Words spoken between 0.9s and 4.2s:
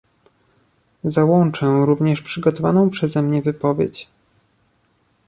Załączę również przygotowaną przeze mnie wypowiedź